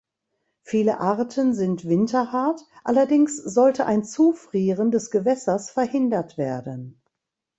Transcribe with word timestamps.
Viele 0.63 0.99
Arten 0.99 1.53
sind 1.53 1.85
winterhart, 1.87 2.65
allerdings 2.83 3.37
sollte 3.37 3.85
ein 3.85 4.03
Zufrieren 4.03 4.89
des 4.89 5.11
Gewässers 5.11 5.69
verhindert 5.69 6.39
werden. 6.39 6.99